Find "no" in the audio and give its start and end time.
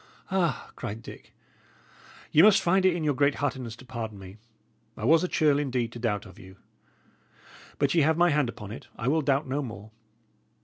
9.47-9.61